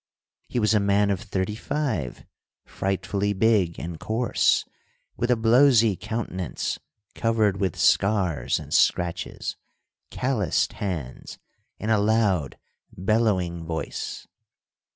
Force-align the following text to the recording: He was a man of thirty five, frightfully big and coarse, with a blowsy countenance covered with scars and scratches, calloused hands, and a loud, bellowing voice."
He 0.47 0.57
was 0.57 0.73
a 0.73 0.79
man 0.79 1.11
of 1.11 1.19
thirty 1.21 1.53
five, 1.53 2.25
frightfully 2.65 3.33
big 3.33 3.79
and 3.79 3.99
coarse, 3.99 4.65
with 5.15 5.29
a 5.29 5.35
blowsy 5.35 5.95
countenance 5.95 6.79
covered 7.13 7.61
with 7.61 7.75
scars 7.77 8.57
and 8.57 8.73
scratches, 8.73 9.57
calloused 10.09 10.73
hands, 10.73 11.37
and 11.79 11.91
a 11.91 11.99
loud, 11.99 12.57
bellowing 12.97 13.63
voice." 13.63 14.25